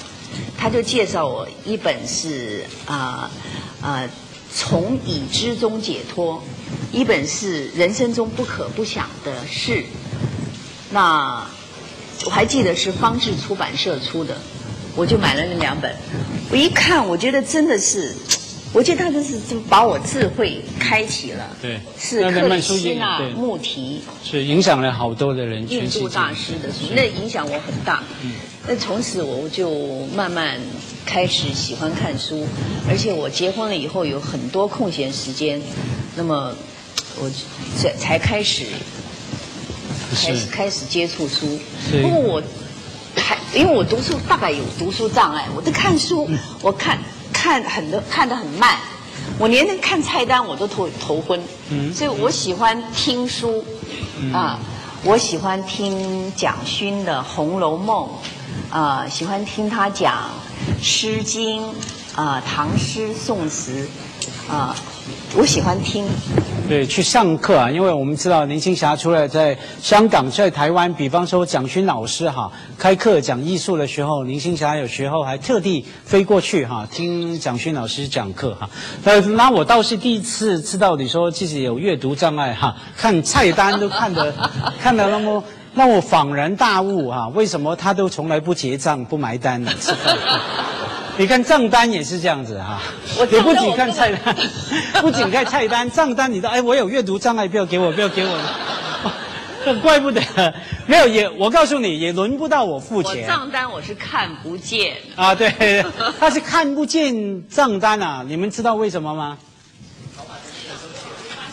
[0.56, 3.30] 她就介绍我一本是啊
[3.80, 4.10] 啊
[4.52, 6.42] 从已知中解脱，
[6.90, 9.84] 一本是人生中不可不想的事。
[10.90, 11.46] 那
[12.24, 14.36] 我还记得是方志出版社出的，
[14.96, 15.94] 我就买了那两本。
[16.50, 18.12] 我一看，我觉得真的是。
[18.70, 28.02] 我觉得他就是就把我智慧开启了，对，是克里希那穆提，是影响了好多的人，印度大师的书，那影响我很大。
[28.22, 28.32] 嗯，
[28.66, 30.60] 那从此我就慢慢
[31.06, 32.46] 开始喜欢看书，
[32.90, 35.60] 而且我结婚了以后有很多空闲时间，
[36.14, 36.54] 那么
[37.18, 37.30] 我
[37.78, 38.64] 才才开始
[40.14, 41.58] 开始开始接触书。
[42.02, 42.42] 不过我
[43.16, 46.28] 还因为我读书大概有读书障碍，我在看书，
[46.60, 46.98] 我看。
[47.40, 48.76] 看很多看得很慢，
[49.38, 51.40] 我连那看菜单我都头头昏，
[51.94, 53.64] 所以我喜欢听书，
[54.32, 54.58] 啊，
[55.04, 58.08] 我喜欢听蒋勋的《红楼梦》，
[58.76, 60.30] 啊，喜欢听他讲
[60.84, 61.62] 《诗经》，
[62.16, 63.88] 啊，唐诗宋词，
[64.48, 64.74] 啊。
[65.36, 66.06] 我喜欢听，
[66.70, 78.70] 对，去上课啊，因为我们知道林青霞除了在香港、在台湾，比方说蒋勋老师哈开课讲艺术的时候，林青霞有时候还特地飞过去哈听蒋勋老师讲课哈。
[79.04, 84.34] 呃，那我倒是第一次知道你说自己有阅读障碍哈，看菜单都看得
[84.80, 89.70] 看得那么让我恍然大悟哈，为什么他都从来不结账不埋单呢？
[91.18, 92.80] 你看账单也是这样子哈，
[93.28, 94.36] 你不仅看菜单，
[95.02, 98.38] 不仅看菜单，账单你都哎，我有阅读障碍，不要给我，不要给我，
[99.66, 100.22] 这怪不得
[100.86, 103.26] 没有也，我告诉你也轮不到我付钱。
[103.26, 105.84] 账单我是看不见啊，对，
[106.20, 109.36] 他是看不见账单啊，你们知道为什么吗？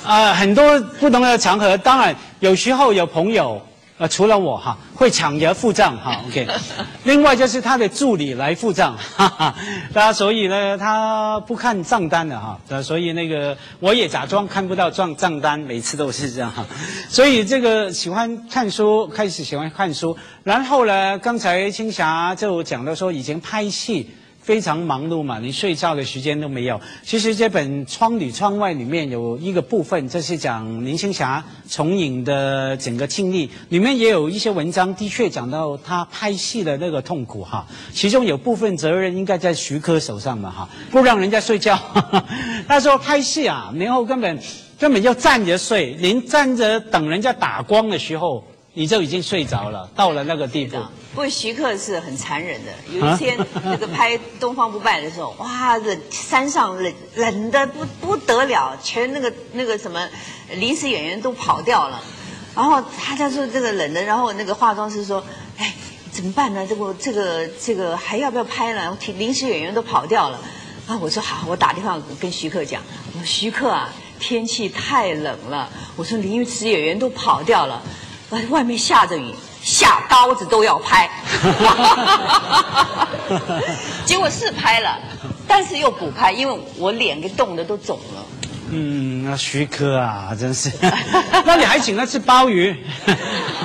[0.05, 3.65] 啊，很多不同的场合，当然有时候有朋友。
[3.97, 6.45] 呃，除了我哈，会抢着付账哈，OK。
[7.05, 9.55] 另外就是他的助理来付账， 哈哈。
[9.93, 12.59] 那所以呢，他不看账单的哈。
[12.67, 16.65] 那，所以那个我也假装看不到账账单，每次都是这样哈。
[17.07, 24.09] 所以这个喜欢看书，开始喜欢看书，然后呢，刚才青霞就讲到说，以前拍戏。
[24.45, 26.79] 非常忙碌嘛，连睡觉的时间都没有。
[27.01, 37.65] 其实这本《窗里窗外》里面有一个部分，这是讲林青霞重影的整个经历，里面也有一些文章，的确讲到她拍戏的那个痛苦哈。
[37.91, 41.79] 其中有部分责任应该在徐克手上嘛哈，不让人家睡觉。
[42.69, 44.39] 他说拍戏啊，然后根本
[44.77, 48.45] 根本就站着睡，连站着等人家打光的时候。
[48.77, 50.77] 你就已经睡着了，到了那个地步。
[51.13, 52.71] 不过徐克是很残忍的。
[52.91, 60.05] 有一天，那个拍《东方不败》的时候，哇，这山上冷冷的不不得了，全那个那个什么
[60.55, 62.03] 临时演员都跑掉了。
[62.53, 65.23] 然后他他说这个冷的，然后那个化妆师说
[65.57, 65.73] ：“哎，
[66.11, 66.67] 怎么办呢？
[66.67, 68.97] 这个这个这个还要不要拍呢？
[69.17, 70.37] 临时演员都跑掉了。”
[70.85, 72.81] 啊，我说好，我打电话跟徐克讲，
[73.13, 77.81] 我说徐克啊，天气太冷了，我说临时演员都跑掉了。
[78.49, 81.09] 外面下着雨，下刀子都要拍，
[84.05, 84.97] 结果是拍了，
[85.47, 88.25] 但是又补拍，因为我脸给冻得都肿了。
[88.71, 90.71] 嗯，那徐克啊，真是，
[91.45, 92.75] 那你还请他吃鲍鱼？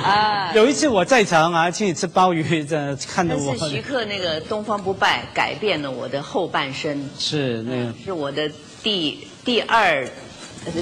[0.03, 3.57] 啊，有一次我在场啊，请你吃鲍鱼，这看得我。
[3.57, 7.09] 是徐克那个《东方不败》改变了我的后半生。
[7.17, 7.91] 是那个。
[8.05, 8.47] 是我的
[8.83, 10.07] 第第二，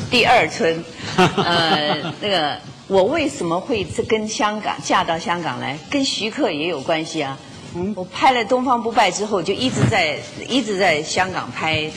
[0.09, 0.83] 第二春，
[1.17, 2.57] 呃，那个。
[2.89, 5.77] 我为什么会跟香港嫁到香港来？
[5.91, 7.37] 跟徐克也有关系啊。
[7.75, 11.87] 嗯，我拍了《东方不败》之后，就一直在一直在香港拍，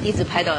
[0.00, 0.54] 一直拍到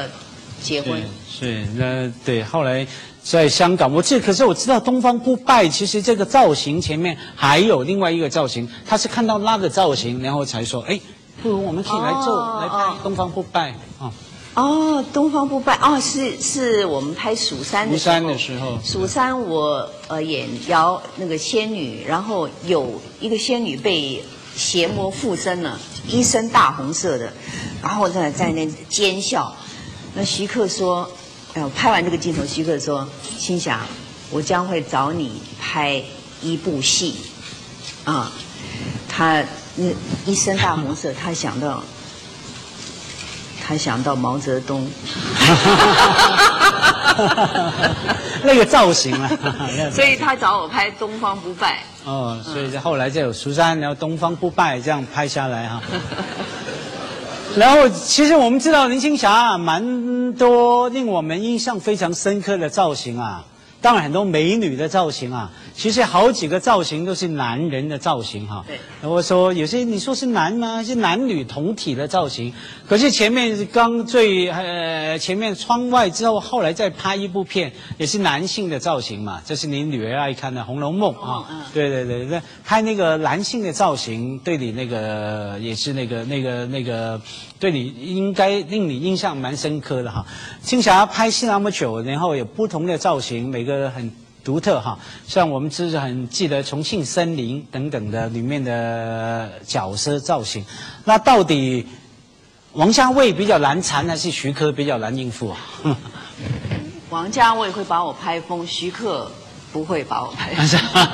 [0.62, 1.02] 结婚。
[1.32, 2.86] 是那对，后来
[3.24, 11.00] 在香港，我这，可是我知道东方不败，其实这个造型前面还有另外一个造型，他是看到那个造型，然后才说，哎，
[11.42, 13.76] 不如我们可以来做、哦来拍东方不败啊。
[14.00, 14.12] 哦，
[15.14, 17.98] 东方不败哦，是是我们拍蜀山的。
[17.98, 24.24] 蜀山的时候蜀山我呃演姚那个仙女，然后有一个仙女被
[24.56, 27.32] 邪魔附身了，一身大红色的，
[27.82, 29.56] 然后在在那奸笑。
[30.16, 31.10] 那徐克说，
[31.54, 33.82] 哎呦，拍完这个镜头，徐克说，心想，
[34.32, 36.04] 我将会找你拍
[36.42, 37.16] 一部戏，
[38.04, 38.32] 啊，
[39.08, 39.44] 他
[39.76, 39.86] 那
[40.26, 41.84] 一身大红色，他想到。
[43.70, 44.82] 他想到毛泽东，
[48.42, 49.30] 那个造型啊，
[49.94, 55.80] 所以他找我拍《东方不败哦，所以后来就有蜀山，然后东方不败这样拍下来哈。
[57.56, 63.46] 然后，其实我们知道林青霞啊，蛮多令我们印象非常深刻的造型啊。
[63.82, 68.66] 当然，很多美女的造型啊，其实好几个造型都是男人的造型哈。
[68.68, 68.78] 对。
[69.10, 70.84] 我说有些你说是男吗？
[70.84, 72.54] 是男女同体的造型。
[72.88, 79.42] 可是前面刚最呃前面窗外之后，后来再拍一部片，也是男性的造型嘛。
[79.46, 81.46] 这是你女儿爱看的《红楼梦》啊。
[81.50, 87.22] 嗯对对对，那拍那个男性的造型，对你那个也是那个那个那个，
[87.60, 90.26] 对你应该令你印象蛮深刻的哈。
[90.62, 94.12] 青霞拍戏那么久，然后有不同的造型，每个很
[94.44, 94.98] 独特哈。
[95.28, 100.66] 像我们就是很记得《重庆森林》等等的里面的角色造型，
[101.06, 101.88] 那到底
[102.74, 105.58] 王家卫比较难缠，还是徐克比较难应付啊？
[107.10, 109.32] 王家卫会把我拍疯，徐克
[109.74, 111.08] 不会把我拍是疯。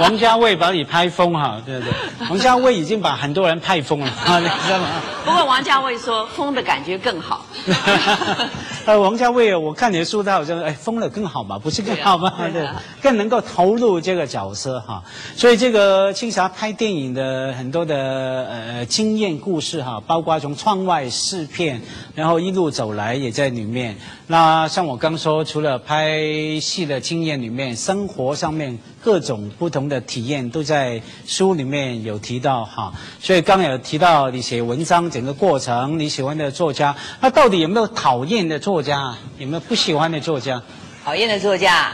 [0.00, 1.92] 王家卫把你拍疯哈，对对，
[2.28, 4.86] 王家卫已经把很多人拍疯了啊， 你知道吗？
[5.24, 7.46] 不过王家卫说疯的感觉更好。
[8.86, 12.32] 呃，王家卫，我看你的书，他好像哎疯了更好嘛，不是更好吗？
[12.38, 15.02] 对啊对啊更能够投入这个角色哈。
[15.34, 21.82] 所以这个青霞拍电影的很多的呃经验故事哈，包括从窗外试片，
[22.14, 23.96] 然后一路走来也在里面。
[24.28, 26.20] 那像我刚说，除了拍
[26.60, 32.92] 戏的经验里面，生活上面各种不同的体验都在书里面有提到哈。
[33.20, 39.14] 所以刚有提到你写文章整个过程，你喜欢的作家，那到底有没有讨厌的作家？
[39.38, 40.60] 有没有不喜欢的作家？
[41.04, 41.92] 讨厌的作家，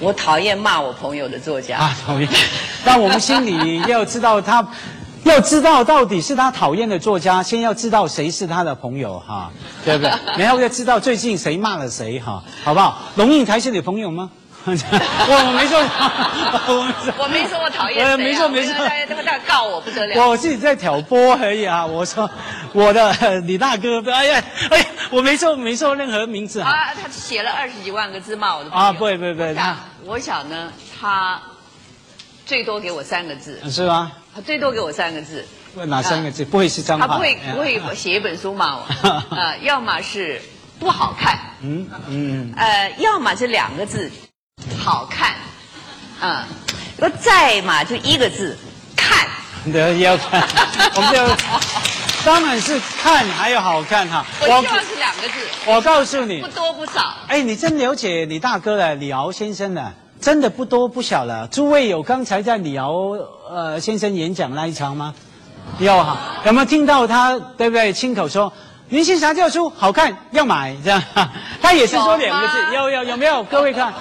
[0.00, 1.78] 我讨厌骂我朋友的作家。
[1.78, 2.28] 啊，讨厌。
[2.84, 4.66] 但我们心里要知道他，
[5.22, 9.52] 要知道到底是他讨厌的作家，先要知道谁是他的朋友哈，
[9.84, 10.10] 对不对？
[10.36, 12.98] 然后要知道最近谁骂了谁哈，好不好？
[13.14, 14.28] 龙应台是你朋友吗？
[14.70, 15.78] 我 我没说，
[16.68, 18.74] 我没说，我没说我讨厌谁、啊，呃没错没错
[19.24, 20.28] 大告我不得了。
[20.28, 21.84] 我自己在挑拨而已啊。
[21.84, 22.28] 我说
[22.72, 26.70] 我的呃李大哥，哎呀哎呀，我没说没说任何名字啊。
[26.70, 28.70] 啊，他写了二十几万个字骂我的。
[28.70, 29.56] 啊不会不会不会
[30.04, 31.40] 我想，呢，他
[32.46, 34.12] 最多给我三个字，是吗？
[34.34, 35.46] 他最多给我三个字。
[35.86, 36.44] 哪三个字？
[36.44, 37.06] 不会是脏话？
[37.06, 38.86] 他不会哎不会写一本书骂我，
[39.34, 40.40] 啊，要么是
[40.80, 42.52] 不好看，嗯嗯。
[42.56, 44.10] 呃，要么是两个字，
[44.88, 45.34] 好看，
[46.18, 46.46] 啊，
[46.96, 48.56] 那在嘛就一个字，
[48.96, 49.28] 看。
[49.70, 50.42] 对，要看，
[50.96, 51.18] 我们就
[52.24, 54.24] 当然是看还有好看哈。
[54.40, 57.12] 我希望是两个字，我告诉你不，多不少。
[57.26, 61.46] 哎，你真了解你大哥了，李敖先生了，真的不多不少了。
[61.48, 63.14] 诸位有刚才在李敖
[63.50, 65.14] 呃先生演讲那一场吗？
[65.78, 67.92] 有哈，有没有听到他对不对？
[67.92, 68.50] 亲口说
[68.88, 71.02] 林青霞教书好看，要买这样。
[71.60, 73.42] 他也是说两个字，有有有没有？
[73.44, 73.92] 各位看，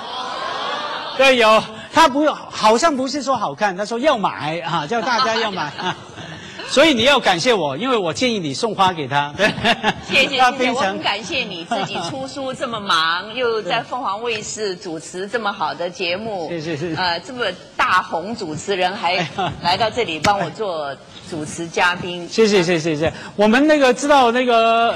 [1.18, 1.64] 对有。
[1.94, 5.72] 他不好像不是说好看，他说要买啊，叫大家要买。
[6.70, 9.34] 所以你要感谢我，因为我建议你送花给他。
[9.38, 9.48] 对
[10.08, 19.16] 谢谢谢谢，我 他非常很感谢你自己出书这么忙，又在凤凰卫视主持这么好的节目， 是是是呃，这么大红主持人还
[19.64, 20.96] 来到这里帮我做
[21.30, 23.14] 主持嘉宾，谢谢谢谢谢谢。
[23.36, 24.94] 我们那个知道那个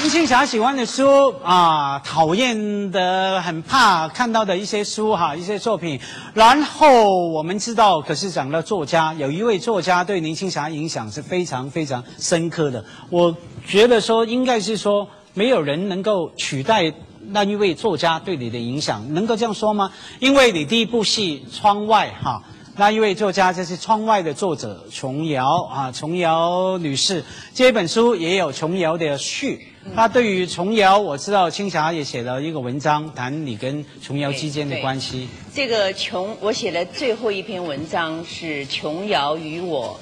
[0.00, 5.98] 林青霞喜欢的书啊，讨厌的、很怕看到的一些书哈，一些作品。
[6.34, 12.84] 然后我们知道，可是讲到作家，有一位作家对林青霞影响是非常非常深刻的。
[13.10, 13.36] 我
[13.66, 16.92] 觉得说，应该是说，没有人能够取代
[17.26, 19.90] 那一位作家对你的影响，能够这样说吗？
[20.20, 22.40] 因为你第一部戏《窗外》哈。
[22.76, 29.66] 那一位作家就是《窗外》的作者琼瑶啊，琼瑶女士这本书也有琼瑶的序。
[29.94, 35.28] 那对于琼瑶，我知道青霞也写了一个文章，谈你跟琼瑶之间的关系。
[35.54, 39.98] 这个琼，我写的最后一篇文章是琼瑶与我。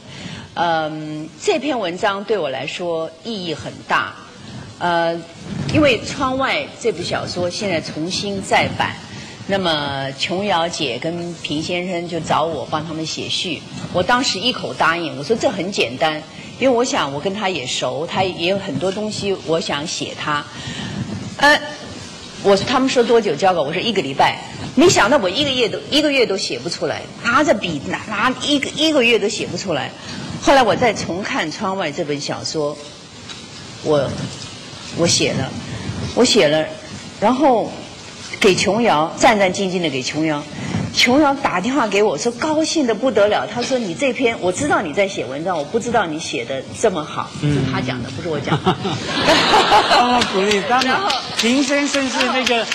[0.55, 4.15] 嗯，这篇文章对我来说意义很大。
[4.79, 5.15] 呃，
[5.73, 8.97] 因为《窗外》这部小说现在重新再版，
[9.47, 13.63] 那么琼瑶姐跟平先生就找我帮他们写序，
[13.93, 16.23] 我当时一口答应，我说这很简单，
[16.59, 20.45] 因为我想我跟他也熟，他也有很多东西我想写他。
[21.37, 21.61] 呃，
[22.43, 23.63] 我他们说多久交稿？
[23.63, 24.39] 我说一个礼拜。
[24.75, 29.91] 没想到我一个月都一个月都写不出来，拿着笔拿拿一个一个月都写不出来。
[30.43, 32.77] 后来我再重看《窗外》这本小说，
[33.83, 34.11] 我
[34.99, 35.51] 我写了，
[36.15, 36.67] 我写了，
[37.21, 37.73] 然后
[38.39, 40.43] 给琼瑶战战兢兢的给琼瑶，
[40.97, 48.71] 琼瑶打电话给我说高兴的不得了，他说你这篇我知道你在写文章，我不知道你写的这么好，嗯是他讲的，不是我讲的。
[48.73, 50.99] 哦，鼓励，当然
[51.37, 52.67] 平先生是那个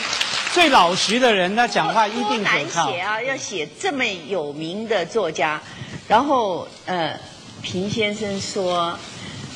[0.54, 3.00] 最老实的人，他讲话一多定可难靠写。
[3.00, 3.22] 啊！
[3.24, 5.60] 要写这么有名的作家，
[6.08, 7.20] 然后呃，
[7.64, 8.98] 平先生说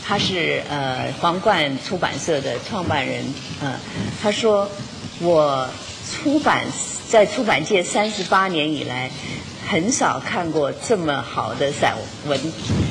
[0.03, 3.23] 他是呃皇冠出版社的创办人，
[3.61, 3.73] 呃，
[4.23, 4.67] 他说
[5.19, 5.69] 我
[6.11, 6.63] 出版
[7.09, 9.09] 在出版界三十八年以来。
[9.67, 11.95] 很少看过这么好的散
[12.27, 12.39] 文，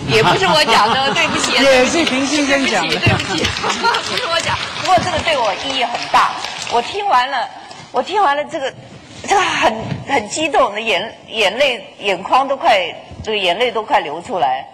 [0.08, 4.58] 也不是我讲的，对不起，也是平先生讲的对不起，对不起，不是我讲。
[4.80, 6.32] 不过这个对我意义很大，
[6.72, 7.48] 我听完了，
[7.92, 8.74] 我听完了这个，
[9.22, 9.72] 这个很
[10.08, 12.92] 很激动的眼眼泪眼眶都快，
[13.22, 14.66] 这个眼泪都快流出来。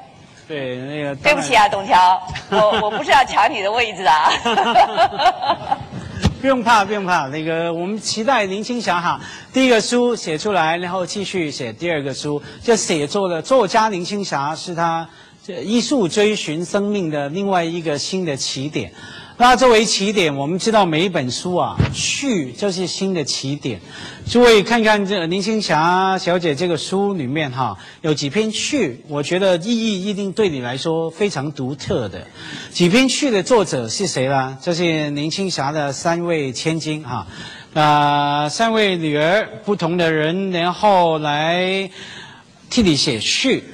[0.49, 2.18] 对，那个对不起啊，董桥，
[2.49, 4.32] 我我不是要抢你的位置啊。
[6.41, 7.28] 不用怕，不用怕。
[7.28, 9.20] 那个，我们期待林青霞哈，
[9.53, 12.43] 第一个书写出来，然后继续写第二个书。
[12.62, 15.07] 这写作的作家林青霞是她
[15.47, 18.91] 这艺术追寻生命的另外一个新的起点。
[19.41, 23.80] 那作为起点，我们知道每一本书啊，序就是新的起点。
[24.28, 32.26] 诸位看看这林青霞小姐这个书里面哈，有几篇序，我觉得意义一定对你来说非常独特的。
[32.70, 34.59] 几篇序的作者是谁呢？
[34.61, 37.26] 这是林青霞的三位千金哈，
[37.72, 41.91] 啊、三位女儿，不同的人，然后来
[42.68, 43.64] 替你写序。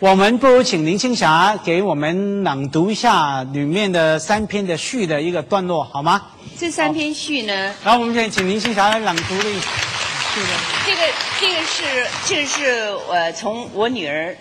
[0.00, 6.22] 我们不如请林青霞给我们朗读一下里面的三篇的序的一个段落，好吗？
[6.56, 10.54] 这三篇序呢，然后我们现在请林青霞来朗读的序的。
[10.86, 11.02] 这个
[11.40, 14.36] 这个是这个是呃，从我女儿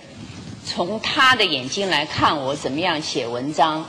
[0.64, 3.84] 从她的眼睛来看我怎么样写文章。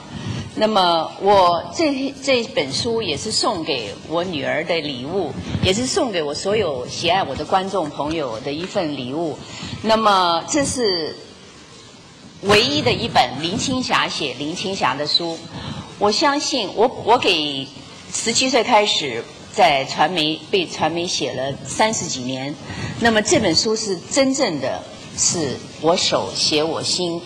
[0.54, 9.38] 那么我这这本书也是送给我女儿的礼物，也是送给我所有喜爱我的观众朋友的一份礼物。
[9.82, 11.14] 那么这是
[12.43, 15.36] 唯一的一本林青霞写林青霞的书。
[15.99, 17.66] 我相信我我给
[18.14, 22.55] 十七岁开始在传媒被传媒写了三十几年，
[23.01, 24.80] 那么这本书是真正的
[25.16, 27.20] 是我手写我心。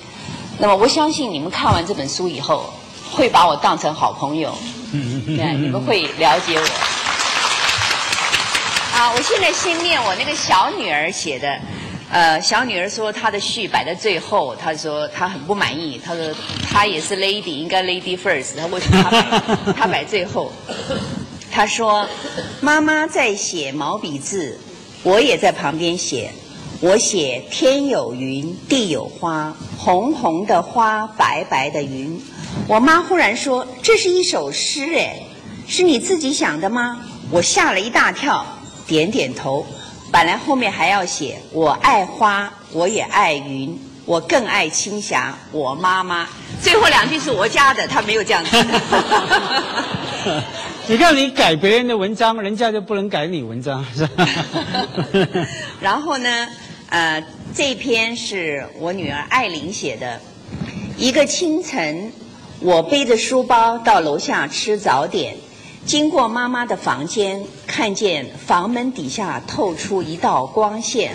[0.58, 2.72] 那么我相信你们看完这本书以后，
[3.10, 4.56] 会把我当成好朋友，
[4.90, 6.64] 对，你们会了解我。
[8.96, 11.60] 啊，我现在先念我那个小女儿写的。
[12.12, 16.30] 呃，小女儿说她的序摆在最后，她说她很不满意，她说
[16.62, 20.52] 她也是 lady，应该 lady first，她为什么她摆她摆最后？
[21.50, 22.06] 她说
[22.60, 24.60] 妈妈在写毛笔字，
[25.02, 26.30] 我也在旁边写，
[26.80, 32.22] 我写天有云，地有花，红红的花，白白的云。
[32.68, 35.18] 我妈忽然说这是一首诗，哎，
[35.66, 37.00] 是你自己想的吗？
[37.30, 38.44] 我吓了一大跳，
[38.86, 39.64] 点点头。
[40.12, 46.28] 本来后面还要写我爱花，我也爱云，我更爱青霞，我妈妈。
[46.60, 48.56] 最后两句是我加的，他没有这样子。
[50.86, 54.28] 你看你改别人的文章，人家就不能改你文章，是吧？
[55.80, 56.48] 然后呢，
[56.90, 60.20] 呃，这篇是我女儿艾琳写的。
[60.98, 62.12] 一个清晨，
[62.60, 65.36] 我背着书包到楼下吃早点，
[65.84, 71.12] 经过妈妈的房间，看见房门底下透出一道光线。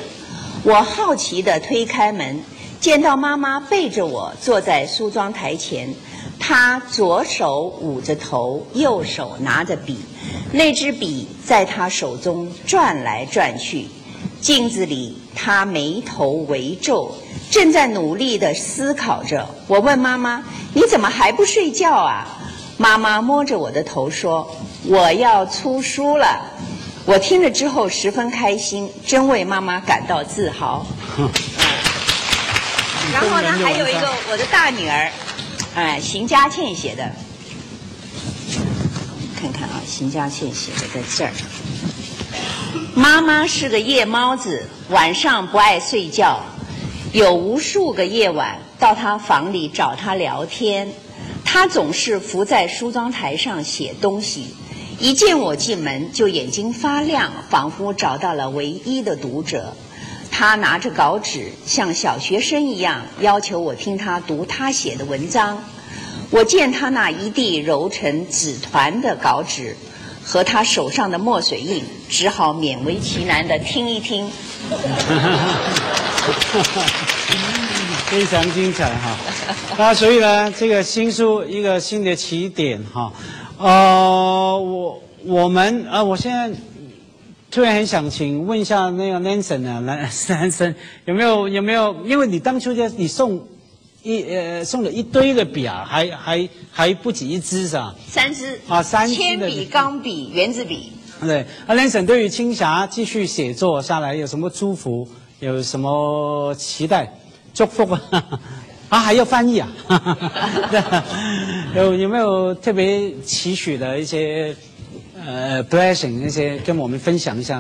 [0.64, 2.42] 我好奇地推开门，
[2.80, 5.96] 见到妈妈背着我坐在梳妆台前，
[6.38, 10.00] 她左手捂着头，右手拿着笔，
[10.52, 13.88] 那支笔在她手中转来转去。
[14.42, 17.16] 镜子里，她眉头微皱，
[17.50, 19.48] 正在努力地思考着。
[19.68, 20.44] 我问妈妈
[20.76, 22.28] ：“你怎么还不睡觉啊？”
[22.78, 24.56] 妈妈摸着我的头说
[24.86, 26.42] ：“我要出书了。”
[27.06, 30.86] 我听了之后十分开心，真为妈妈感到自豪。
[33.14, 35.10] 然后呢，还有一个我的大女儿，
[35.74, 37.10] 哎，邢佳倩写的，
[39.40, 41.32] 看看啊，邢佳倩写的在这儿。
[42.94, 46.42] 妈妈是个夜猫子，晚上不爱睡觉。
[47.14, 50.92] 有无数个夜晚到她房里找她聊天，
[51.60, 54.54] 他总是伏在梳妆台上写东西。
[55.00, 59.74] 一见我进门就眼睛发亮，仿佛找到了唯一的读者。
[60.30, 65.64] 他拿着稿纸，像小学生一样要求我听他读他写的文章。
[66.30, 69.76] 我见他那一地揉成纸团的稿纸
[70.24, 74.30] 和他手上的墨水印，只好勉为其难地听一听。
[78.08, 79.18] 非常精彩哈。
[79.78, 83.12] 那所以呢，这个新书一个新的起点哈。
[83.58, 86.50] 呃，我我们呃，我现在
[87.52, 90.74] 突然很想请问一下那个 Nansen 啊，男男生
[91.06, 91.96] 有没有有没有？
[92.06, 93.46] 因为你当初就你送
[94.04, 97.94] 一呃送了一堆的笔啊，还还还不止一支是吧？
[98.08, 100.94] 三支啊三支的铅笔、钢笔、圆珠笔。
[101.20, 105.08] 对，阿 Nancy 对于青霞继续写作下来有什么祝福？
[105.40, 107.12] 有什么期待？
[107.58, 108.00] 祝福啊？
[108.90, 109.68] 啊，还要翻译啊？
[111.76, 114.56] 有有没有特别期许的一些
[115.26, 117.58] 呃 blessing 那些跟我们分享一下？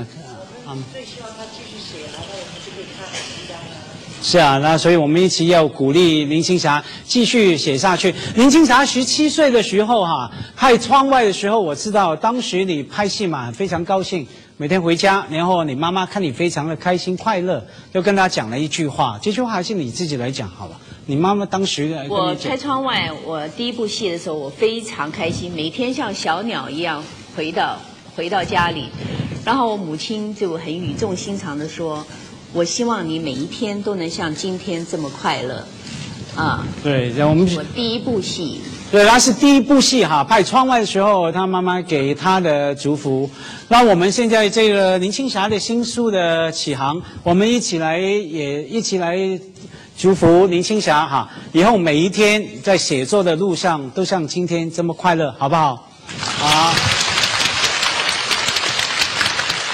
[0.67, 3.07] 啊，最希望他继续写，然后我们就可以看。
[4.21, 8.13] 是啊，那所以我们一起要鼓励林青霞继续写下去。
[8.35, 14.27] 林青霞十七岁的时候哈、拍窗外的时候，我知道当时你拍戏嘛，非常高兴，
[14.59, 20.79] 每天回家，然后你妈妈看你非常的开心快乐，就跟她讲了一句话，这句话还是你自己来讲好了。
[21.05, 27.03] 你妈妈当时我你讲拍窗外，我第一部戏的时候，我非常开心，每天像小鸟一样
[27.35, 27.77] 回到
[28.15, 28.89] 回到家里，
[29.45, 32.03] 然后我母亲就很语重心长的说
[32.51, 35.67] ：“我希望你每一天都能像今天这么快乐。”
[36.37, 38.61] 啊，对，我们我第一部戏，
[38.91, 43.27] 对，那是第一部戏哈，拍窗外的时候，他妈妈给他的祝福。
[43.67, 49.17] 那我们现在这个林青霞的新书的启航，我们一起来也一起来
[49.97, 55.89] 祝福林青霞哈，以后每一天在写作的路上都像今天这么快乐，好不好？
[56.37, 56.73] 好。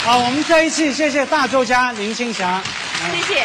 [0.06, 2.64] 好，我们再一次谢谢大作家林青霞。
[3.12, 3.44] 谢谢。